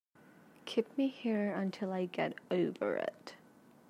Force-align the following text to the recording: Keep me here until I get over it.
Keep 0.65 0.97
me 0.97 1.09
here 1.09 1.51
until 1.53 1.93
I 1.93 2.05
get 2.07 2.33
over 2.49 2.95
it. 2.95 3.35